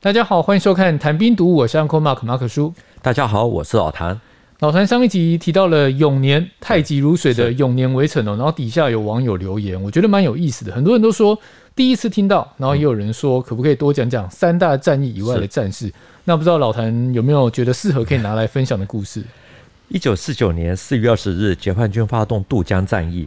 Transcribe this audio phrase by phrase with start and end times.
[0.00, 2.72] 大家好，欢迎收看《谈兵读武》，我是 Uncle Mark 马可叔。
[3.02, 4.20] 大家好，我是老谭。
[4.60, 10.72] 老谭上一集提到了永年太极如水的永年围城哦，然后底下有网友留言，我觉得蛮有意思的。
[10.72, 11.36] 很多人都说
[11.74, 15.92] 第一次听到，然后也有人说可不可以多讲讲三大战役以外的战事。
[16.22, 19.24] 那不知道老谭有没有觉得适合可以拿来分享的故事？
[19.88, 23.26] 一九四九年四月二十日，解放军发动渡江战役，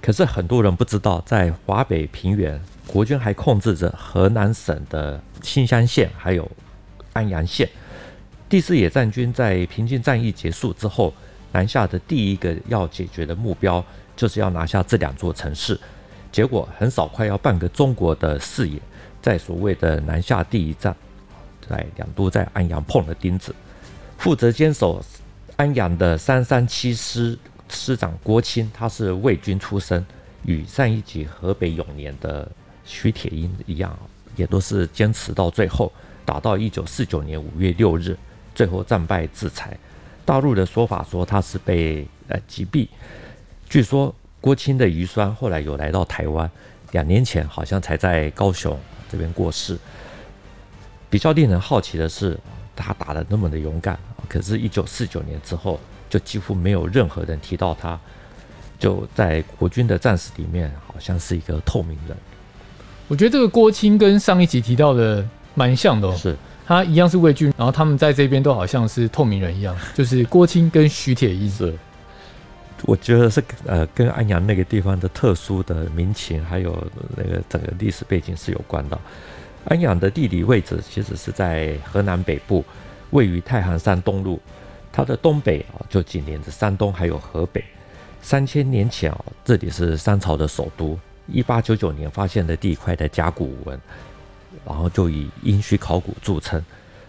[0.00, 5.20] 可是很多人不知道，在华北平原，国军还控制着河南省的。
[5.42, 6.50] 新乡县还有
[7.12, 7.68] 安阳县，
[8.48, 11.12] 第四野战军在平津战役结束之后，
[11.52, 13.84] 南下的第一个要解决的目标
[14.16, 15.78] 就是要拿下这两座城市。
[16.32, 18.80] 结果很少快要半个中国的四野，
[19.20, 20.94] 在所谓的南下第一战，
[21.68, 23.54] 在两都在安阳碰了钉子。
[24.16, 25.02] 负责坚守
[25.56, 27.36] 安阳的三三七师
[27.68, 30.04] 师长郭钦，他是卫军出身，
[30.44, 32.48] 与上一集河北永年的
[32.84, 33.98] 徐铁英一样。
[34.40, 35.92] 也都是坚持到最后，
[36.24, 38.16] 打到一九四九年五月六日，
[38.54, 39.76] 最后战败自裁。
[40.24, 42.88] 大陆的说法说他是被呃击毙。
[43.68, 46.50] 据说郭钦的遗孀后来有来到台湾，
[46.92, 48.78] 两年前好像才在高雄
[49.10, 49.78] 这边过世。
[51.10, 52.38] 比较令人好奇的是，
[52.74, 58.00] 他打得那么的勇敢，可是，一九四九年之后就几乎没有任何人提到他，
[58.78, 62.16] 就在国军的战士里面，好像是一个透明人。
[63.10, 71.50] 我觉得这个郭青跟上一集提到的蛮像的哦，是他一样是魏军，然后他们在这边都好像是透明人一样，就是郭青跟徐铁一。
[71.50, 71.74] 是，
[72.84, 76.86] 我觉得是呃跟安阳那个地方的特殊的民情，还有
[77.16, 78.96] 那个整个历史背景是有关的。
[79.64, 82.64] 安阳的地理位置其实是在河南北部，
[83.10, 84.38] 位于太行山东麓，
[84.92, 87.64] 它的东北啊就紧连着山东还有河北。
[88.22, 90.96] 三千年前啊，这里是商朝的首都。
[91.32, 93.80] 一八九九年发现的第一块的甲骨文，
[94.66, 96.62] 然后就以殷墟考古著称。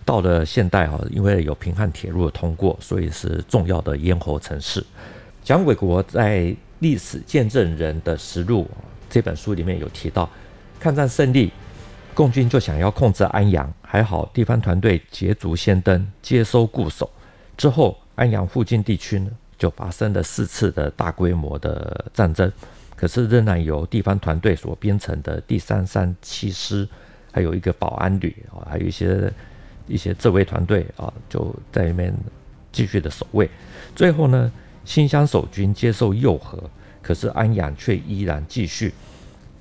[0.03, 4.83] 到了现代啊，因为有平汉铁路通过，所以是重要的咽喉城市。
[5.43, 6.39] 蒋纬国在
[6.79, 8.63] 《历史见证人的实录》
[9.09, 10.29] 这本书里面有提到，
[10.79, 11.51] 抗战胜利，
[12.15, 17.09] 共军就想要控制安阳，还好地方团队捷足先登，接收固守。
[17.55, 22.51] 之后，安阳附近地区呢，就发生了四次的大规模的战争。
[23.01, 26.87] 可是仍然由地方团队所编成的第三三七师，
[27.31, 29.33] 还有一个保安旅啊，还有一些
[29.87, 32.13] 一些自卫团队啊，就在里面
[32.71, 33.49] 继续的守卫。
[33.95, 34.51] 最后呢，
[34.85, 36.63] 新乡守军接受诱和，
[37.01, 38.93] 可是安阳却依然继续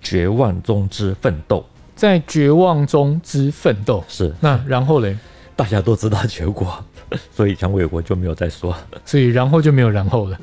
[0.03, 1.65] 绝望中之奋斗，
[1.97, 4.05] 在绝望中之奋斗。
[4.07, 4.35] 是。
[4.41, 5.17] 那然后嘞，
[5.57, 6.85] 大家都知道结果，
[7.33, 8.77] 所以蒋纬国就没有再说，
[9.07, 10.39] 所以然后就没有然后了。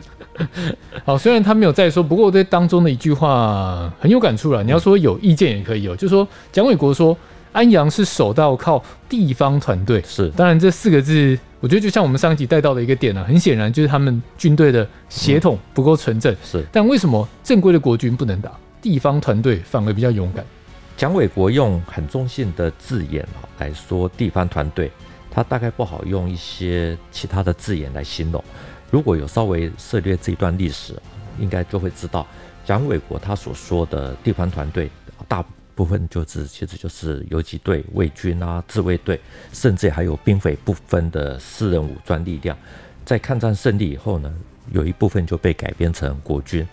[1.04, 4.64] 好，虽然他没有再说，不过我对当中的一句话很有感触了。
[4.64, 7.18] 你要说有意见也可以有，就是说蒋伟国说
[7.52, 16.36] 安阳是守到靠地方团队，是当然这四个字，我觉得就像我们上一集带到的一个点啊，很显然就是他们军队的协同不够纯正。
[16.44, 20.46] 是，但为什么正规的国军不能打，地方团队反而比较勇敢？
[20.96, 23.28] 蒋伟国用很中性的字眼
[23.60, 24.92] 来说地方团队，
[25.30, 28.44] 他大概不好用一些其他的字眼来形容。
[28.90, 30.94] 如果有稍微涉猎这一段历史，
[31.40, 32.26] 应该就会知道，
[32.66, 34.90] 蒋纬国他所说的地方团队，
[35.28, 35.44] 大
[35.76, 39.20] 部分就是其实就是游击队、卫军啊、自卫队，
[39.52, 42.58] 甚至还有兵匪不分的私人武装力量。
[43.06, 44.34] 在抗战胜利以后呢，
[44.72, 46.68] 有一部分就被改编成国军。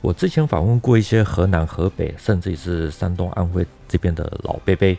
[0.00, 4.96] 我之前访问过一些河南、河北，甚至是山东、安徽这边的老伯伯，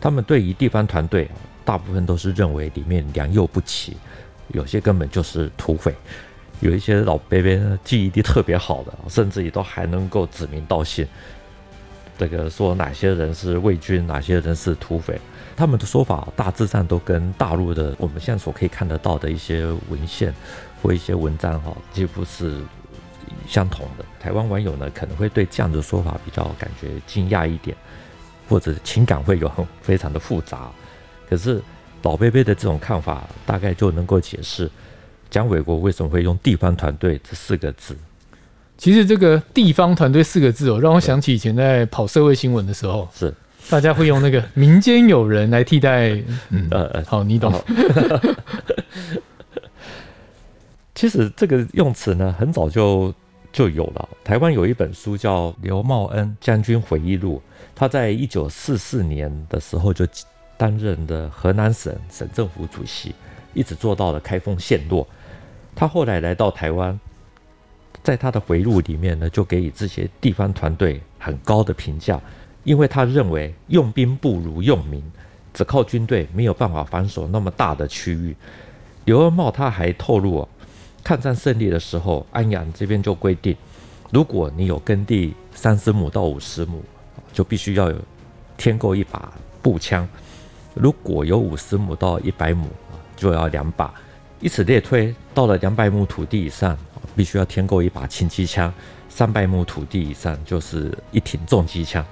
[0.00, 1.28] 他们对于地方团队，
[1.64, 3.96] 大部分都是认为里面良莠不齐。
[4.48, 5.94] 有些根本就是土匪，
[6.60, 11.06] 有一些老伯伯呢，记忆力特别好的，甚至也都还能够指名道姓，
[12.16, 15.20] 这个说哪些人是魏军，哪些人是土匪，
[15.54, 20.34] 他们的说法大致上都跟大陆的我们现在所可以看得到的一些文献
[20.82, 22.58] 或一些文章哈，几乎是
[23.46, 24.04] 相同的。
[24.18, 27.76] 台湾网友呢，可能会对这样的说法比较感觉惊讶一点，
[28.48, 30.70] 或者情感会有很非常的复杂，
[31.28, 31.62] 可是。
[32.02, 34.70] 老贝贝的这种看法，大概就能够解释
[35.28, 37.96] 蒋纬国为什么会用“地方团队”这四个字。
[38.76, 43.34] 其实这个“地方团队”四个字哦，让我想起以前在跑社会新闻的时候，是
[43.68, 46.10] 大家会用那个“民间有人”来替代。
[46.50, 47.52] 嗯，呃，好，你懂。
[50.94, 53.12] 其实这个用词呢，很早就
[53.52, 54.08] 就有了。
[54.24, 57.36] 台湾有一本书叫《刘茂恩将军回忆录》，
[57.74, 60.06] 他在一九四四年的时候就。
[60.58, 63.14] 担任的河南省省政府主席，
[63.54, 65.08] 一直做到了开封陷落。
[65.74, 66.98] 他后来来到台湾，
[68.02, 72.20] 在他的回录里面呢，就给予这些地方团队很高的评价，
[72.64, 75.02] 因为他认为用兵不如用民，
[75.54, 78.34] 只靠军队没有办法防守那么大的区域。
[79.04, 80.46] 刘恩茂他还透露，
[81.04, 83.56] 抗战胜利的时候，安阳这边就规定，
[84.10, 86.82] 如果你有耕地三十亩到五十亩，
[87.32, 87.96] 就必须要有
[88.56, 89.32] 添购一把
[89.62, 90.04] 步枪；
[90.80, 92.68] 如果有五十亩到一百亩，
[93.16, 93.92] 就要两把。
[94.40, 96.78] 以此类推，到了两百亩土地以上，
[97.16, 98.70] 必须要添购一把轻机枪；
[99.08, 102.04] 三百亩土地以上，就是一挺重机枪。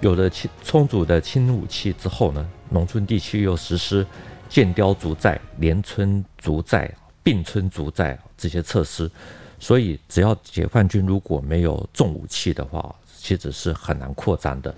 [0.00, 4.06] 有了轻充足的轻武器之后呢，农村地区又实施
[4.48, 6.88] 建雕竹寨、连村竹寨、
[7.24, 9.10] 并村竹寨这些设施，
[9.58, 14.72] 所以只要解放军如果没有重武器的话，其实是很难扩张的。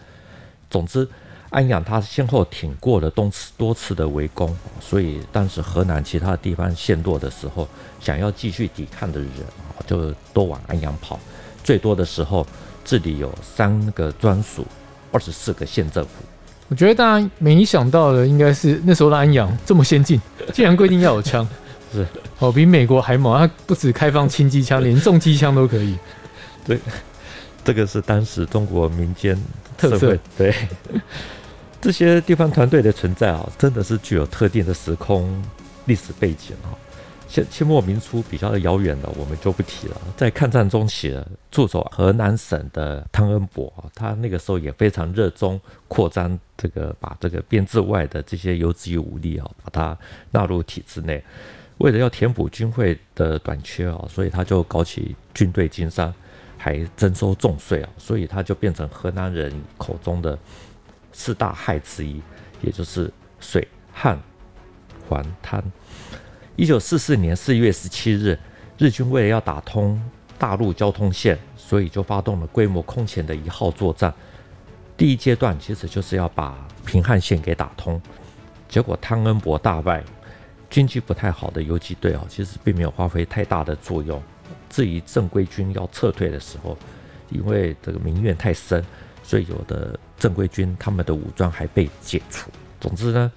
[0.70, 1.06] 总之。
[1.50, 7.66] 安阳他先后挺过了多次多次的围攻，所以当时河南其他地方陷落的时候，
[8.00, 9.30] 想要继续抵抗的人
[9.86, 11.18] 就都往安阳跑。
[11.64, 12.46] 最多的时候，
[12.84, 14.66] 这里有三个专属，
[15.10, 16.10] 二十四个县政府。
[16.68, 20.20] 我觉得大家没想到的应该是那时候的安阳这么先进，
[20.52, 21.48] 竟然规定要有枪，
[21.90, 22.06] 是
[22.38, 23.38] 哦，比美国还猛。
[23.38, 25.96] 它不止开放轻机枪，连重机枪都可以。
[26.66, 26.78] 对，
[27.64, 29.34] 这个是当时中国民间
[29.78, 30.14] 特色。
[30.36, 30.54] 对。
[31.80, 35.42] 这些地方团队的存在啊，真的是具有特定的时空
[35.86, 36.74] 历史背景啊。
[37.28, 40.00] 清清末民初比较遥远的，我们就不提了。
[40.16, 41.14] 在抗战中期，
[41.50, 49.98] 驻守河南省的汤恩伯，他那个时候也非常热衷扩张这个，把这个编制外的这些游击武力啊，把它
[50.30, 51.22] 纳入体制内。
[51.76, 56.12] 为了要填补军费的短缺啊，所以他就搞起军队经商，
[56.56, 60.36] 还征收重税啊，所以他就变成河南人口中的。
[61.18, 62.22] 四大害之一，
[62.62, 64.16] 也就是水旱
[65.08, 65.60] 黄汤。
[66.54, 68.38] 一九四四年四月十七日，
[68.78, 70.00] 日军为了要打通
[70.38, 74.14] 大陆交通线，所以就发动了规模空前的一号作战。
[74.96, 76.56] 第一阶段其实就是要把
[76.86, 78.00] 平汉线给打通，
[78.68, 80.04] 结果汤恩伯大败，
[80.70, 84.22] 军纪不太好的游击队啊，其实并没有发挥太大的作用。
[84.70, 86.78] 至于正规军要撤退的时候，
[87.28, 88.84] 因为这个民怨太深。
[89.28, 92.50] 所以有的正规军他们的武装还被解除。
[92.80, 93.30] 总之呢，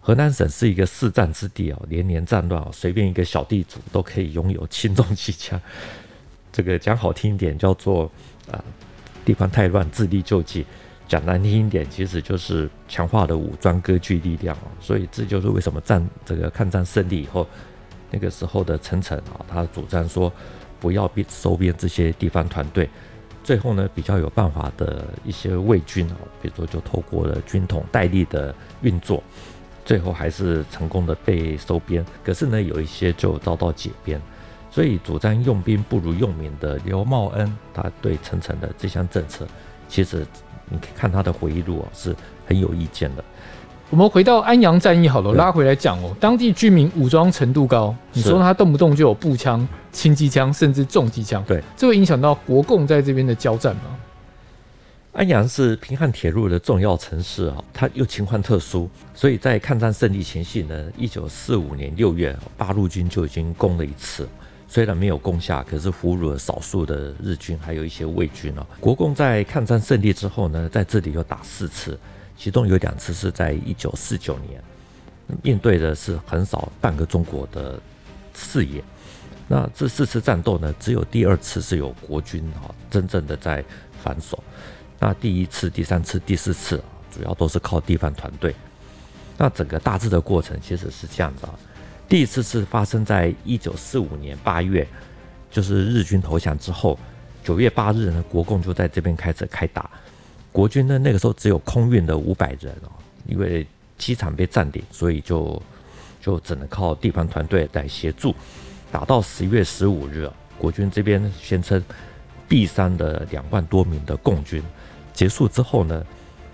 [0.00, 5.60] 河南省是一个四战之地哦，连年战乱哦，随便一个小地主都可以拥有轻重机枪。
[6.50, 8.10] 这个讲好听一点叫做
[8.50, 8.64] 啊、
[9.22, 10.62] 地方太乱自力救济；
[11.06, 14.68] 讲难听一点，其实就是强化的武装割据力量哦。
[14.80, 17.46] 所以这就是为什么战这个抗战胜利以后，
[18.10, 20.32] 那个时候的陈诚啊，他主张说
[20.80, 22.88] 不要收编这些地方团队。
[23.44, 29.22] 最后呢，比较有办法的一些魏军啊，比如说就透过了军统戴笠的运作，
[29.84, 32.02] 最后还是成功的被收编。
[32.24, 34.18] 可是呢，有一些就遭到解编。
[34.70, 39.46] 所以主张用兵不如用民的刘茂恩，他对陈诚的这项政策，
[39.88, 40.26] 其实
[40.68, 43.22] 你看他的回忆录啊，是很有意见的。
[43.90, 46.14] 我们回到安阳战役好了，拉回来讲哦。
[46.18, 53.82] 当地居民武装程度高，你说他动不动就有步枪、轻机枪，甚至重机枪，对，这会影响到国共在这边的交战吗？
[55.12, 64.28] 安阳是平汉铁路的重要城市啊，它又情况特殊，所以在抗战胜利前夕呢，一九四五年六月，八路军就已经攻了一次，
[64.66, 68.66] 虽然没有攻下，可是俘虏了少数的日军，还有一些伪军啊。
[68.80, 71.96] 国共在抗战胜利之后呢，在这里又打四次。
[72.36, 74.62] 其中有两次是在一九四九年，
[75.42, 77.80] 面对的是横扫半个中国的
[78.34, 78.82] 视野。
[79.46, 83.64] 那这四次战斗呢，只有第二次是有国军啊真正的在
[84.02, 84.42] 防守。
[84.98, 86.82] 那第一次、第三次、第四次
[87.14, 88.54] 主要都是靠地方团队。
[89.36, 91.54] 那整个大致的过程其实是这样子啊。
[92.08, 94.86] 第一次是发生在一九四五年八月，
[95.50, 96.98] 就是日军投降之后，
[97.42, 99.90] 九月八日呢，国共就在这边开始开打。
[100.54, 102.88] 国军呢，那个时候只有空运的五百人哦，
[103.26, 103.66] 因为
[103.98, 105.60] 机场被占领，所以就
[106.22, 108.32] 就只能靠地方团队来协助。
[108.92, 111.82] 打到十月十五日，国军这边宣称
[112.48, 114.62] 毙伤的两万多名的共军。
[115.12, 116.06] 结束之后呢，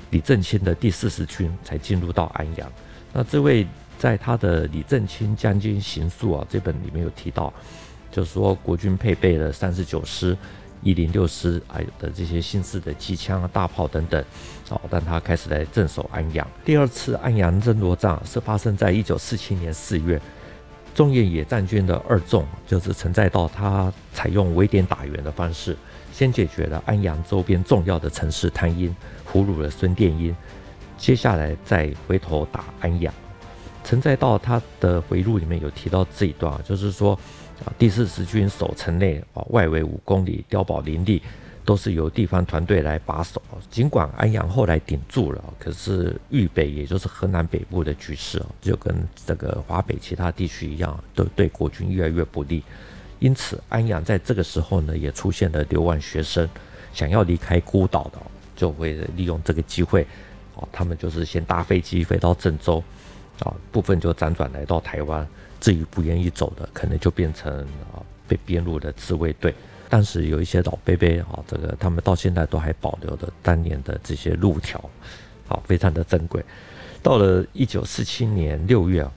[0.08, 2.72] 李正清的第四十军才进入到安阳。
[3.12, 3.66] 那这位
[3.98, 7.52] 在他的李正清将军行述啊，这本里面有提到，
[8.10, 10.34] 就是说国军配备了三十九师。
[10.82, 14.24] 一零六师还有的这些新式的机枪啊、大炮等等，
[14.70, 16.46] 哦，但他开始来镇守安阳。
[16.64, 20.20] 第二次安阳争夺战是发生在一九四七年四月，
[20.94, 25.76] 中野野战军的二纵就是陈再道，他采用围点打援的方式，
[26.12, 28.94] 先解决了安阳周边重要的城市汤阴，
[29.26, 30.34] 俘虏了孙殿英，
[30.96, 33.12] 接下来再回头打安阳。
[33.84, 37.18] 陈再道他的回忆录里面有提到这一段，就是说。
[37.78, 41.22] 第四十军守城内啊，外围五公里，碉堡林立，
[41.64, 43.40] 都是由地方团队来把守。
[43.70, 48.94] 尽管安阳后来顶住了，可是豫北也就是河南北部的局势就跟
[49.26, 52.62] 这个华北其他地区一样，都对国军越来越不利。
[53.18, 56.48] 因此，安阳在这个时候呢，也出现了流亡学生，
[56.92, 58.18] 想要离开孤岛的，
[58.56, 60.06] 就会利用这个机会，
[60.56, 62.82] 啊，他们就是先搭飞机飞到郑州，
[63.40, 65.26] 啊，部分就辗转来到台湾。
[65.60, 67.52] 至于不愿意走的，可能就变成
[67.92, 69.54] 啊被编入的自卫队。
[69.88, 74.78] 但是有一些老伯伯啊，这个他们到现在都还保留着当年的这些路条，
[75.48, 76.44] 啊，非常的珍贵。
[77.02, 79.12] 到了一九四七年六月啊，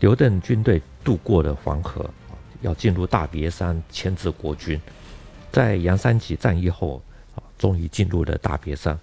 [0.00, 2.10] 刘邓军队渡过了黄河，
[2.60, 4.80] 要进入大别山牵制国军。
[5.52, 7.00] 在杨三吉战役后
[7.36, 8.98] 啊，终于进入了大别山。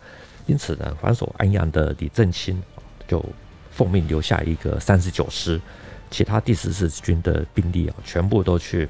[0.45, 2.61] 因此呢，防守安阳的李振清
[3.07, 3.23] 就
[3.71, 5.59] 奉命留下一个三十九师。
[6.13, 8.87] 其他第十四十军的兵力啊，全部都去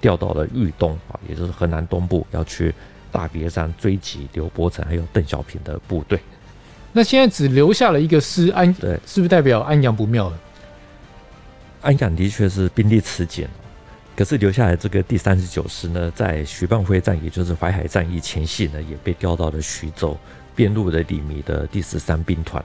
[0.00, 2.72] 调到了豫东啊，也就是河南东部，要去
[3.10, 6.20] 大别山追击刘伯承还有邓小平的部队。
[6.92, 10.38] 那现在只留下了一个师安，对，是不是代表安阳不妙了？
[11.80, 13.48] 安阳的确是兵力吃紧，
[14.14, 20.16] 可是留下来这个第三十九师呢，在徐蚌会战，也就是淮海战役前夕呢，也被调到了徐州，
[20.54, 22.64] 编入了李弥的第十三兵团。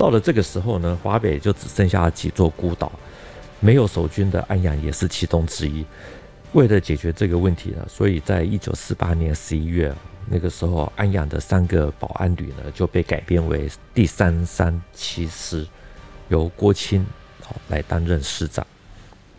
[0.00, 2.90] 到了这个时候呢，华北就只剩下几座孤岛，
[3.60, 5.84] 没有守军的安阳也是其中之一。
[6.54, 9.94] 为了解决这个问题呢，所以在一九四八年十一月，
[10.26, 15.66] 那个时候安阳的三个保安旅呢就被改编为第三三七师，
[16.30, 17.04] 由郭钦
[17.68, 18.66] 来担任师长。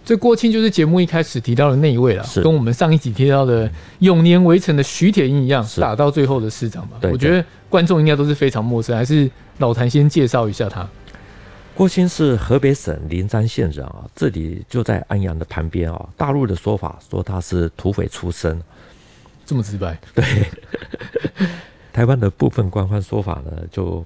[0.06, 3.68] 这郭清就是节目一开始提到的那一位了，跟我们上一集提到的
[4.00, 6.98] 永年围城的徐铁英一样，打到最后的师长吧。
[7.01, 9.30] 我觉得观众应该都是非常陌生，还是
[9.62, 10.89] 老谭先介绍一下他。
[11.75, 16.10] 郭钦是河北省临漳县人啊，这里就在安阳的旁边啊。
[16.18, 18.62] 大陆的说法说他是土匪出身，
[19.46, 19.98] 这么直白。
[20.13, 20.25] 对，
[21.94, 24.03] 台湾的部分官方说法呢，就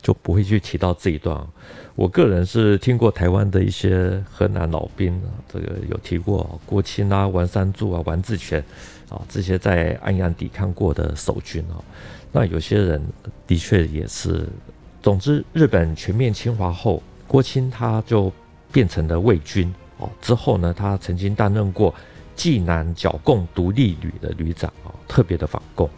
[0.00, 1.44] 就不会去提到这一段。
[1.96, 8.60] 我个人是听过台湾的一些河南老兵啊，这个有提过郭钦啊、王三柱啊、王志全
[9.08, 11.82] 啊这些在安阳抵抗过的守军啊。
[12.32, 13.02] 那有些人
[13.46, 14.46] 的确也是。
[15.00, 18.30] 总之，日本全面侵华后，郭清他就
[18.72, 20.10] 变成了卫军哦。
[20.20, 21.94] 之后呢，他曾经担任过
[22.34, 25.88] 济南剿共独立旅的旅长啊，特别的反共。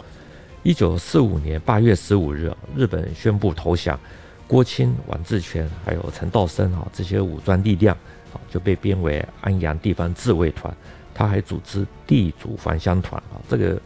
[0.62, 3.98] 一九四五年八月十五日，日本宣布投降。
[4.46, 7.96] 郭清、王志全还有陈道生啊，这些武装力量
[8.32, 10.72] 啊，就被编为安阳地方自卫团。
[11.14, 13.80] 他还组织地主返乡团啊，这个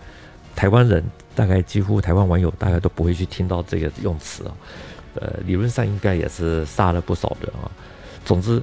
[0.56, 4.56] 台湾人大概几乎台湾网友大概都不会去听到这个用词啊。
[5.16, 7.70] 呃，理论上应该也是杀了不少人啊。
[8.24, 8.60] 总之，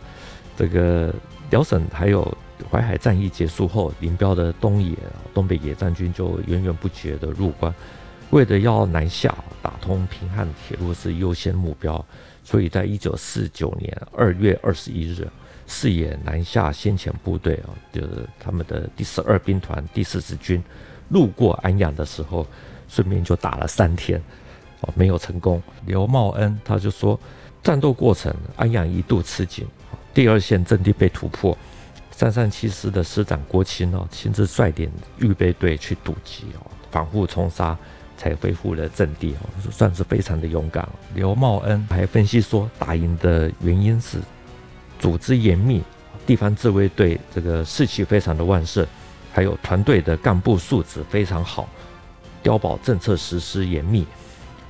[0.57, 1.13] 这个
[1.49, 2.37] 辽沈还有
[2.69, 4.95] 淮海战役结束后，林彪的东野、
[5.33, 7.73] 东北野战军就源源不绝的入关。
[8.31, 12.03] 为了要南下打通平汉铁路是优先目标，
[12.43, 15.27] 所以在一九四九年二月二十一日，
[15.67, 20.63] 四野南下先遣部队啊，就是他们的第十二兵团第四十军，
[21.11, 22.45] 路过安阳的时候，
[22.87, 24.21] 顺便就打了三天，
[24.81, 25.61] 哦，没有成功。
[25.85, 27.19] 刘茂恩他就说，
[27.61, 29.67] 战斗过程安阳一度吃紧，
[30.13, 31.57] 第二线阵地被突破，
[32.11, 37.77] 三三七师的师长郭钦哦，亲自率领预备队去堵击哦，反复冲杀。
[38.17, 40.87] 才恢复了阵地哦，算是非常的勇敢。
[41.15, 44.19] 刘茂恩还分析说，打赢的原因是
[44.99, 45.81] 组织严密，
[46.23, 48.85] 地方自卫队这个士气非常的旺盛，
[49.31, 51.67] 还有团队的干部素质非常好，
[52.43, 54.05] 碉堡政策实施严密。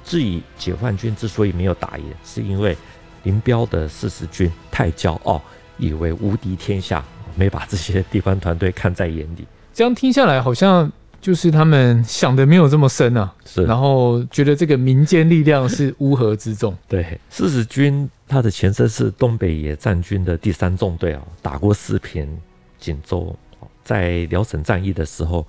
[0.03, 2.77] 至于解放军之所以没有打赢，是因为
[3.23, 5.41] 林彪的四十军太骄傲，
[5.77, 7.03] 以为无敌天下，
[7.35, 9.45] 没把这些地方团队看在眼里。
[9.73, 10.91] 这样听下来，好像。
[11.21, 16.75] 就是他们想的没有这么深啊，是，然后觉得这个民间力量是乌合之众。
[16.89, 22.27] 对，四十军它的前身是东北野战军的第三纵队啊，打过四平、
[22.79, 23.37] 锦州，
[23.83, 25.45] 在辽沈战役的时候，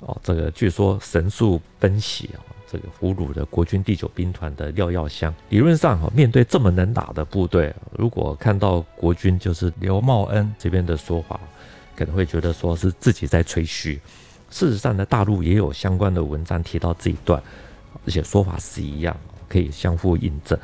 [0.00, 5.34] 哦，这个据说神速奔袭啊，这个俘虏了国军第九兵团的廖耀湘。
[5.48, 11.40] 理论上哈，面对这么能打的部队，如果看到国军就是刘茂恩这边的说法，
[11.96, 14.00] 可能会觉得说是自己在吹嘘。
[14.50, 17.42] 事实上呢，大陆也有相关的文章提到这一段，
[18.04, 19.16] 而且说法是一样，
[19.48, 20.58] 可以相互印证。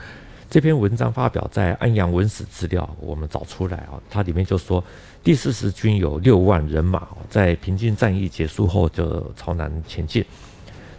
[0.50, 4.82] 这篇文章发表在《安阳文史资料》，我们找出来啊，它里面就说，
[5.22, 10.24] 第四十军有六万人马，在平津战役结束后就朝南前进。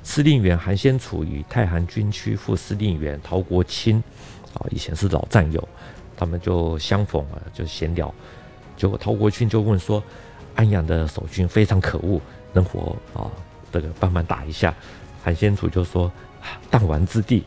[0.03, 3.97] 司令员韩先楚与太行军区副司令员陶国清
[4.53, 5.67] 啊，以前是老战友，
[6.15, 8.13] 他们就相逢啊，就闲聊。
[8.77, 10.01] 结果陶国清就问说
[10.53, 12.21] ：“安阳的守军非常可恶。”
[12.53, 13.25] 能否啊
[13.71, 14.71] 这个帮忙打一下。
[15.23, 16.11] 韩先楚就说
[16.69, 17.43] ：“弹丸之地，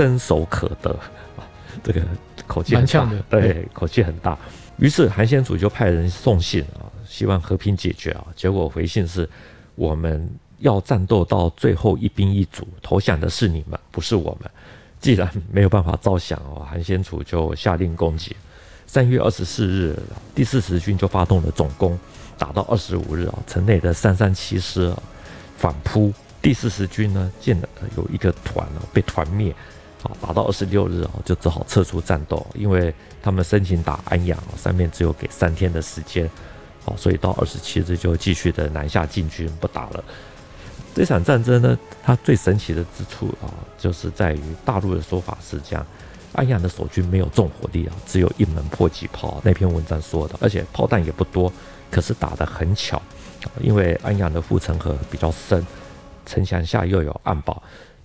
[0.00, 0.90] 伸手可得。”
[1.36, 1.44] 啊，
[1.84, 2.00] 这个
[2.46, 4.38] 口气很大，的对，口气很大。
[4.78, 8.24] 于是韩先祖就派人送信啊，希望和平解决啊。
[8.34, 9.28] 结果回信是
[9.76, 10.26] ：“我们
[10.58, 14.50] 要战斗到最后一兵一卒，投降的是你们，不是我们。
[15.00, 18.34] 既然没有办法招降哦，韩先楚就下令攻击。
[18.86, 19.96] 三月二十四日，
[20.34, 21.98] 第四十军就发动了总攻，
[22.38, 24.92] 打到二十五日啊，城内的三三七师
[25.56, 26.12] 反扑。
[26.42, 29.54] 第四十军呢，见了有一个团啊被团灭，
[30.02, 32.92] 啊，打到二十六日啊，就只好撤出战斗，因为
[33.22, 36.28] 他们申请打安阳，上面只有给三天的时间，
[36.84, 40.04] 好，所以到二十七日就继续的南下进军，不打了。
[40.94, 43.46] 这场战争呢，它最神奇的之处啊，
[43.78, 45.86] 就是在于大陆的说法是这样：
[46.32, 49.40] 安阳的守军没有重火力啊，只有一门迫击炮。
[49.44, 51.52] 那篇文章说的，而且炮弹也不多，
[51.90, 53.00] 可是打得很巧，
[53.60, 55.64] 因为安阳的护城河比较深。
[56.26, 57.60] 城墙下又有暗堡，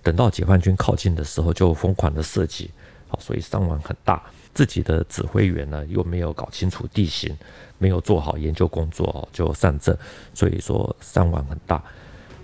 [0.06, 2.70] 等到解放军靠近的时候，就疯狂的射击，
[3.08, 4.22] 好，所以伤亡很大。
[4.54, 7.36] 自己的指挥员呢，又没有搞清楚地形，
[7.76, 9.98] 没有做好研究工作，就上阵，
[10.32, 11.82] 所以说伤亡很大。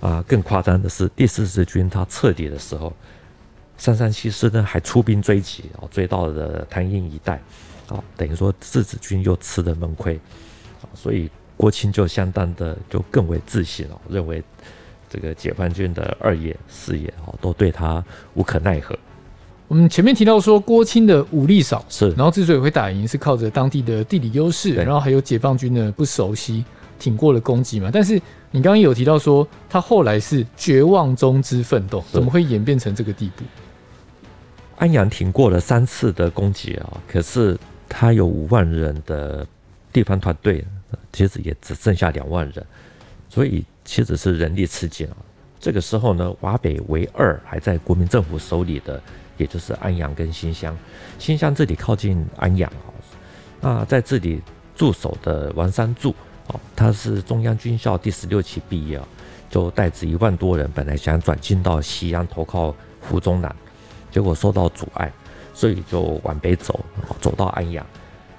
[0.01, 2.93] 啊，更夸张的是，第四十军他撤底的时候，
[3.79, 7.41] 三三七师呢还出兵追击，啊，追到了汤阴一带，
[7.87, 10.17] 啊，等于说四十军又吃了闷亏，
[10.83, 14.43] 啊，所以郭钦就相当的就更为自信了，认为。
[15.13, 18.03] 这个解放军的二爷、四爷哦，都对他
[18.33, 18.99] 无可奈何。
[19.69, 26.65] 我们前面提到说，郭清的武力少，是，然后之所以会打赢，是靠着当地的地理优势，然后还有解放军的不熟悉，
[26.99, 27.91] 挺过了攻击嘛。
[27.93, 28.15] 但是
[28.51, 33.45] 你刚刚有提到说，他后来是绝望中之奋斗，怎么会演变成这个地步？
[34.77, 39.47] 安阳挺过了三次的攻击啊，可是他有五万人的
[39.93, 40.65] 地方团队，
[41.13, 42.67] 其实也只剩下两万人，
[43.29, 43.63] 所以。
[43.85, 45.17] 其实是人力吃紧啊。
[45.61, 49.01] 这个时候呢，华北唯二还在国民政府手里的，
[49.37, 50.77] 也就是安阳跟新乡。
[51.19, 52.91] 新乡这里靠近安阳啊，
[53.61, 54.43] 那在这里
[54.75, 56.13] 驻守的王三柱
[56.49, 59.07] 啊，他是中央军校第十六期毕业啊，
[59.49, 63.55] 就带着一万多人，本来想转进到西安投靠胡宗南，
[64.11, 65.13] 结果受到阻碍，
[65.55, 66.85] 所以就往北走，
[67.21, 67.87] 走到安阳。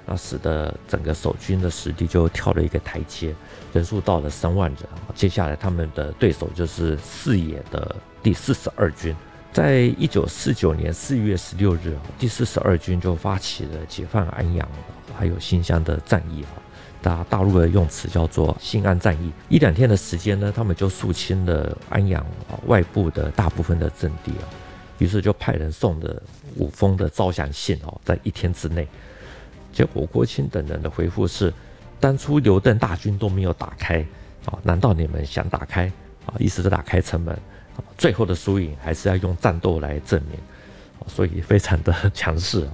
[0.06, 3.34] 那使得整个守军的实力就跳了一个台阶，
[3.72, 4.80] 人数到了三万人。
[5.14, 9.16] 接下来他们的对手就是四野的第四十二军。
[9.52, 14.68] 在一九四九年四月十六日，第四十二军就发起了解放安阳
[15.16, 16.52] 还有新乡的战役啊，
[17.00, 19.32] 大大陆的用词叫做新安战役。
[19.48, 22.26] 一两天的时间呢，他们就肃清了安阳
[22.66, 24.44] 外部的大部分的阵地啊，
[24.98, 26.22] 于是就派人送了
[26.56, 28.86] 五封的招降信哦，在一天之内。
[29.74, 31.52] 结果郭钦等人的回复是：
[31.98, 33.98] 当初刘邓大军都没有打开
[34.46, 35.90] 啊，难道你们想打开
[36.24, 36.32] 啊？
[36.38, 37.34] 意思是打开城门
[37.76, 37.82] 啊？
[37.98, 40.38] 最后的输赢还是要用战斗来证明，
[41.08, 42.66] 所以非常的强势。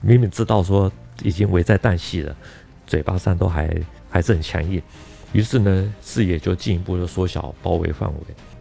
[0.00, 0.90] 明明知道说
[1.22, 2.36] 已经危在旦夕了，
[2.86, 3.72] 嘴巴上都还
[4.10, 4.82] 还是很强硬。
[5.32, 8.18] 于是呢，视野就进一步的缩小包围范围。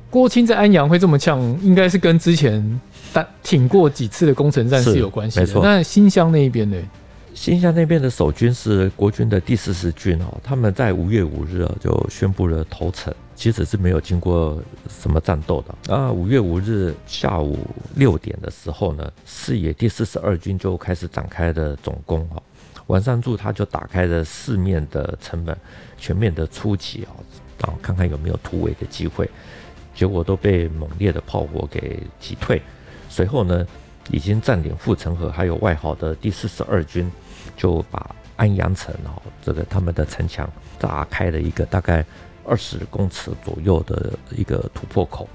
[0.09, 2.81] 郭钦在安阳会这么呛，应该是跟之前
[3.41, 5.47] 挺过几次的攻城战是有关系的。
[5.61, 6.77] 那新乡那一边呢？
[7.37, 16.11] 新乡那边的守军是国军的第四十军哦，他们在五月五日就宣布了投诚，其实是没有经过什么战斗的啊。
[16.11, 17.59] 五月五日下午
[17.95, 22.41] 六点的时候呢，四野第四十二军就开始展开的总攻啊。
[22.87, 25.55] 王三柱他就打开了四面的城门，
[25.95, 27.13] 全面的出击啊，
[27.61, 29.29] 然后看看有没有突围的机会，
[29.93, 32.59] 结果都被猛烈的炮火给击退。
[33.07, 33.65] 随后呢，
[34.09, 37.09] 已经占领护城河还有外壕的第四十二军。
[37.57, 42.05] 就把安阳城哦，这个他们的城墙炸开了一个大概
[42.45, 45.27] 二十公尺左右的一个突破口，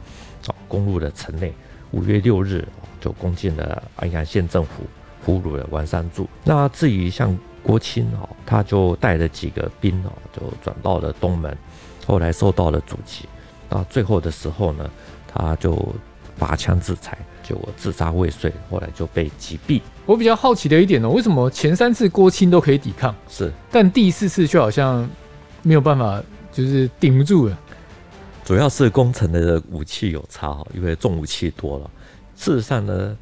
[0.47, 1.53] 哦，攻入了城内。
[1.91, 2.67] 五月六日
[3.01, 4.85] 就攻进了安阳县政府，
[5.23, 6.27] 俘虏了王三柱。
[6.43, 11.55] 那至于像郭钦哦，他就带了几个兵哦，就转到了东门，
[12.07, 13.29] 后来受到了阻击。
[13.69, 14.89] 那最后的时候呢，
[15.27, 15.95] 他就
[16.39, 17.19] 拔枪自裁。
[17.43, 19.81] 就我自杀未遂，后来就被击毙。
[20.07, 25.09] 我比较好奇的一点呢，为什么前三次郭清都可以抵抗，是，但第四次却好像
[25.63, 27.59] 没有办法，就是顶不住了。
[28.45, 31.91] 主要是攻城的武器有差哈，因为重武器多了。
[32.35, 33.17] 事实上呢，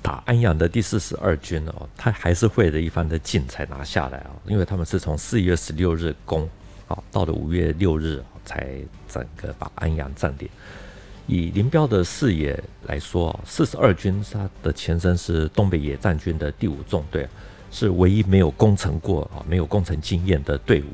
[0.00, 6.48] 打安阳的第四十二军哦，他还是费了一番的劲才拿下来啊，因为他们是从四月十六日攻，
[6.86, 10.48] 啊，到了五月六日才整个把安阳占领。
[11.26, 17.26] 以林彪的视野来说啊，四十二军它的前身是东北野战军的第五纵队，
[17.70, 20.86] 是唯一没有攻城过啊、没有攻城经验的队伍，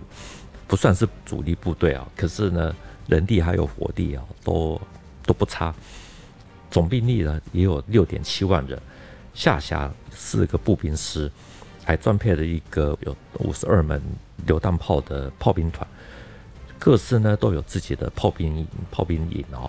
[0.69, 2.07] 不算是主力部队啊。
[2.16, 2.75] 可是呢，
[3.09, 4.81] 人力还有火力啊，都
[5.27, 5.75] 都不差。
[6.71, 8.81] 总兵力呢也有六点七万人，
[9.35, 11.29] 下辖四个步兵师，
[11.85, 14.01] 还专配了一个有五十二门
[14.47, 15.85] 榴弹炮的炮兵团。
[16.79, 19.69] 各师呢都有自己的炮兵炮兵营啊。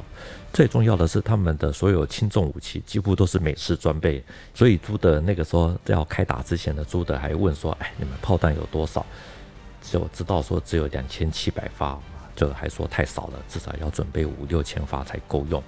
[0.54, 4.24] 最重要的是，他们的所有轻重武器几乎都是美式装备。
[4.54, 9.06] 所以朱德那个时候要开打之前呢朱德还问说：“哎，你们炮弹有多少？”
[9.82, 11.98] 就知道说只有两千七百发，
[12.36, 15.64] 就还说太少了，至少要准备五六千发才够用。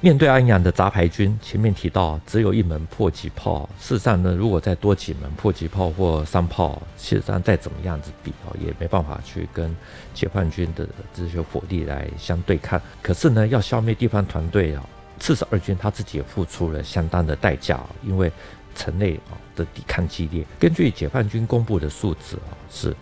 [0.00, 9.74] 面对安阳的杂牌军，前面提到只有一门迫击炮，事实上呢，如果再多几门迫击炮或山炮，事实上再怎么样子比哦，也没办法去跟
[10.14, 12.80] 解放军的这些火力来相对抗。
[13.02, 18.30] 可是呢，要消灭地方团队啊，四十二军他自己也付出了相当的代价，因为
[18.76, 20.44] 城内啊的抵抗激烈。
[20.60, 22.94] 根据解放军公布的数字啊，是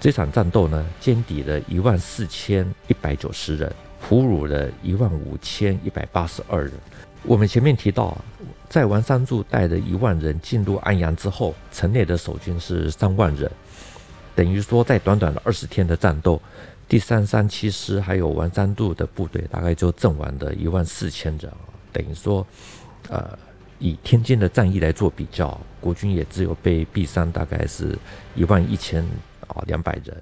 [0.00, 3.70] 这场战斗呢，歼敌了一万四千一百九十人。
[4.08, 6.72] 俘虏了一万五千一百八十二人。
[7.24, 8.18] 我们前面提到，
[8.68, 13.50] 在王三柱带的一万人进入安阳之后，城内的守军是三万人，
[14.34, 16.40] 等于说在短短的二十天的战斗，
[16.88, 21.50] 第三三七师还有王三柱的部队大概就阵亡的一万四千人。
[21.92, 22.44] 等于说，
[23.08, 23.38] 呃，
[23.78, 27.96] 以天津的战役来做比较，国军也只有被毙伤大概是
[28.34, 29.04] 一万一千
[29.46, 30.20] 啊两百人，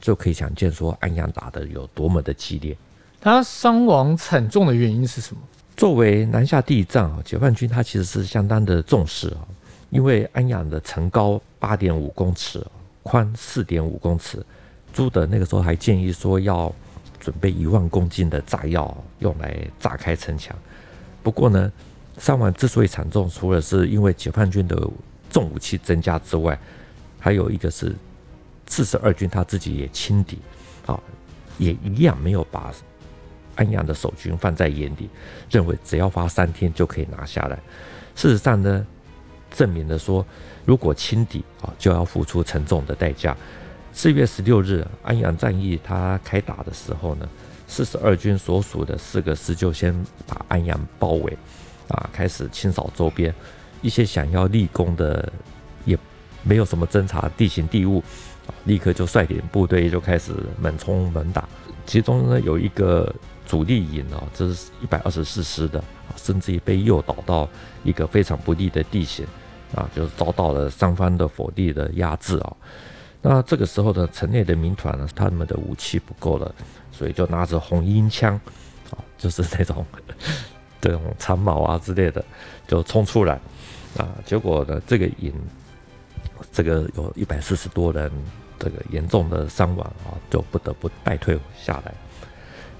[0.00, 2.76] 就可以想见说安阳打得有多么的激烈。
[3.20, 5.42] 他伤亡惨重的原因是什么？
[5.76, 9.46] 作为南下第一战啊，解放军他其实是相当的重视啊，
[9.90, 12.66] 因为安阳的城高八点五公尺，
[13.02, 14.44] 宽四点五公尺。
[14.92, 16.74] 朱德那个时候还建议说要
[17.18, 20.56] 准备一万公斤的炸药用来炸开城墙。
[21.22, 21.70] 不过呢，
[22.18, 24.76] 伤亡之所以惨重，除了是因为解放军的
[25.30, 26.58] 重武器增加之外，
[27.18, 27.94] 还有一个是
[28.66, 30.38] 四十二军他自己也轻敌
[30.86, 30.98] 啊，
[31.58, 32.72] 也一样没有把。
[33.60, 35.10] 安阳的守军放在眼里，
[35.50, 37.58] 认为只要花三天就可以拿下来。
[38.16, 38.86] 事实上呢，
[39.52, 40.24] 证明了说，
[40.64, 43.36] 如果轻敌啊，就要付出沉重的代价。
[43.92, 47.28] 四月十六日，安阳战役他开打的时候呢，
[47.68, 49.94] 四十二军所属的四个师就先
[50.26, 51.36] 把安阳包围，
[51.88, 53.34] 啊，开始清扫周边。
[53.82, 55.30] 一些想要立功的，
[55.84, 55.98] 也
[56.42, 58.02] 没有什么侦察地形地物，
[58.64, 61.46] 立刻就率领部队就开始猛冲猛打。
[61.84, 63.14] 其中呢，有一个。
[63.50, 65.82] 主力营啊，这是一百二十四师的，
[66.14, 67.48] 甚至于被诱导到
[67.82, 69.26] 一个非常不利的地形
[69.74, 72.56] 啊，就是遭到了三方的火力的压制啊。
[73.20, 76.54] 那这个时候呢，城内的民团呢，他们的武器不够了，
[76.92, 78.40] 所以就拿着红缨枪
[78.90, 79.84] 啊，就是那种
[80.80, 82.24] 这种长矛啊之类的，
[82.68, 83.34] 就冲出来
[83.98, 84.08] 啊。
[84.24, 85.34] 结果呢，这个营
[86.52, 88.08] 这个有一百四十多人，
[88.60, 91.92] 这个严重的伤亡啊，就不得不败退下来。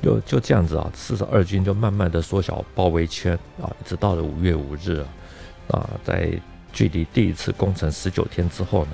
[0.03, 5.05] 就就这样子啊，四十二军就慢慢的缩小包围圈啊，一直到了五月五日
[5.69, 6.31] 啊，啊，在
[6.73, 8.93] 距离第一次攻城十九天之后呢，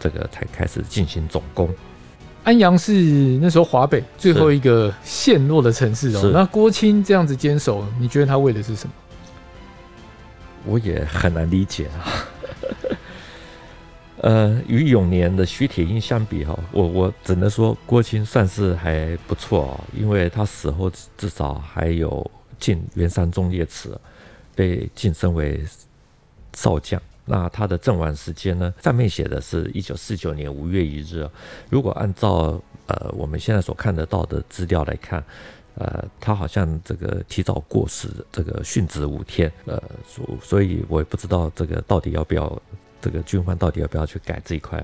[0.00, 1.68] 这个才开始进行总攻。
[2.42, 2.92] 安阳是
[3.40, 6.30] 那时候华北最后一个陷落的城市哦。
[6.32, 8.92] 那郭清这样子坚守，你觉得他为的是什么？
[10.66, 12.26] 我也很难理解啊。
[14.24, 24.00] 呃，与永年的徐铁英相比哈，我我只能说郭钦算是还不错哦，因为他死后至少还有进元山忠烈祠，
[24.54, 25.62] 被晋升为
[26.54, 26.98] 少将。
[27.26, 28.72] 那他的阵亡时间呢？
[28.82, 31.28] 上面写的是一九四九年五月一日。
[31.68, 35.22] 如果按照呃我们现在所看得到的资料来看，
[35.74, 39.52] 呃，他好像这个提早过世，这个殉职五天。
[39.66, 42.62] 呃，所所以我也不知道这个到底要不要。
[43.04, 44.82] 这个军方到底要不要去改这一块？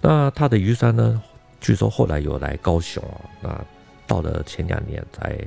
[0.00, 1.22] 那他的余山呢？
[1.60, 3.64] 据说后来有来高雄啊，那
[4.06, 5.38] 到了前两年才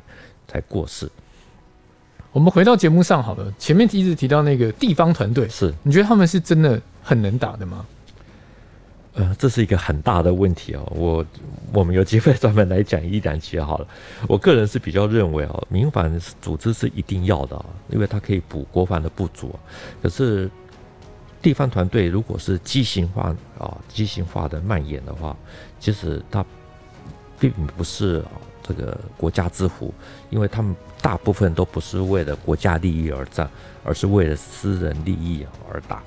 [0.48, 1.08] 才过世。
[2.32, 7.86] 我们回到节目上好了，前面一直提到那个地方团队，是你觉得他们是真的很能打的吗？
[9.14, 10.92] 呃，这是一个很大的问题哦。
[10.96, 11.26] 我
[11.72, 13.88] 我们有机会专门来讲一两集好了。
[14.28, 19.54] 我个人是比较认为哦，民防组织是一定要的，因为它可以补国防的不足。
[20.02, 20.50] 可是。
[21.48, 25.34] 地方团队如果是畸形化啊，畸形化的蔓延的话，
[25.80, 26.46] 其实它
[27.40, 28.22] 并不是
[28.62, 29.94] 这个国家之福，
[30.30, 33.50] 因为他们大部分都不是为了国家利益而战，
[33.82, 36.04] 而是为了私人利益而打。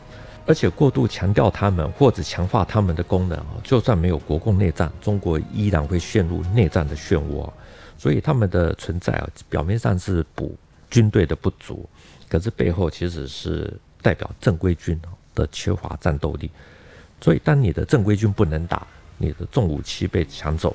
[0.47, 7.51] 而且过度强调他们或者强化他们的功能啊，就算没有国共内战，中国依然会陷入内战的漩涡。
[7.97, 10.55] 所以他们的存在啊，表面上是补
[10.91, 11.89] 军队的不足，
[12.29, 13.73] 可是背后其实是
[14.03, 15.01] 代表正规军
[15.35, 16.51] 的缺乏战斗力，
[17.21, 18.87] 所以当你的正规军不能打，
[19.19, 20.75] 你的重武器被抢走，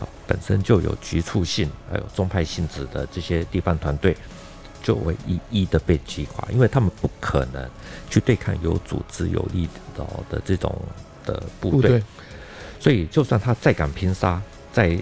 [0.00, 4.16] 啊本身就有局促性，还有宗派性质的这些地方团队，
[4.82, 7.68] 就会一一的被击垮，因为他们不可能
[8.08, 10.74] 去对抗有组织有力的的这种
[11.24, 12.02] 的部队，
[12.78, 14.40] 所以就算他再敢拼杀，
[14.72, 14.98] 在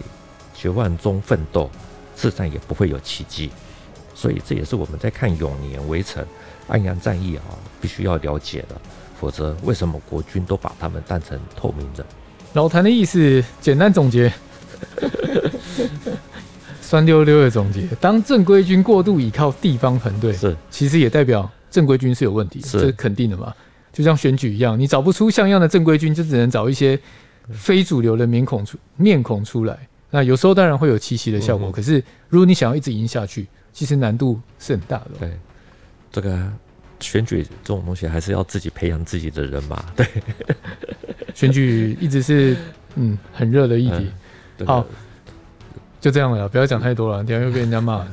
[0.54, 1.70] 绝望中奋斗，
[2.16, 3.50] 事实上也不会有奇迹。
[4.14, 6.22] 所以这也是我们在看《永年围城》、
[6.68, 7.42] 安阳战役啊，
[7.80, 8.80] 必须要了解的。
[9.18, 12.04] 否则，为什么国军都把他们当成透明人？
[12.54, 14.32] 老谭的意思，简单总结，
[16.80, 17.86] 酸溜溜的总结。
[18.00, 23.52] 当正规军过度倚靠地方团队，是其实也代表正规军是有问题，是这是肯定的嘛？
[23.92, 26.98] 就像选举一样，你找不出像样的正规军，就只能找一些
[27.50, 29.78] 非主流的面孔出面孔出来。
[30.10, 35.10] 那有时候当然会有奇袭的效果，嗯、可是如果你想要一直赢下去，其实难度是很大的。
[35.18, 35.32] 对，
[36.14, 36.38] 这个
[37.00, 39.84] 选举这种东西还是要自己培养自己的人嘛。
[39.96, 40.06] 对，
[41.34, 42.56] 选举一直是
[42.94, 44.08] 嗯很热的议题。
[44.58, 44.86] 嗯、好，
[46.00, 48.08] 就这样了，不要讲太多了，等下又被人家骂了。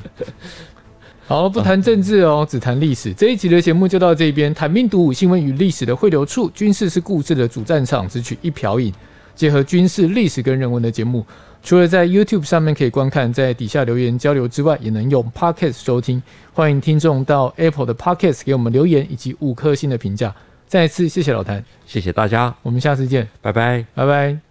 [1.28, 3.14] 好，不谈政治哦，只谈历史。
[3.14, 4.52] 这一集的节目就到这边。
[4.52, 8.92] 谭兵读武，新闻与历史的汇流处，军事是故事的主战场，只取一瓢饮，
[9.36, 11.24] 结合军事、历史跟人文的节目。
[11.64, 16.22] 除了在 YouTube 上面可以观看，在底下留言交流之外，也能用 Podcast 收听。
[16.54, 20.34] 欢迎听众到 Apple 的 Podcast 给我们留言以及五颗星的评价。
[20.68, 24.51] 再一次谢谢老谭，谢谢大家，我们下次见，拜拜，拜拜。